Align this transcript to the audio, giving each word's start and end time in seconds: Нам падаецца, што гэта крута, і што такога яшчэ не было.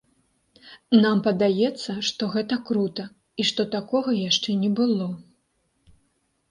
Нам 1.03 1.17
падаецца, 1.27 1.91
што 2.09 2.23
гэта 2.37 2.59
крута, 2.71 3.07
і 3.43 3.47
што 3.51 3.61
такога 3.77 4.17
яшчэ 4.29 4.51
не 4.65 4.69
было. 4.83 5.07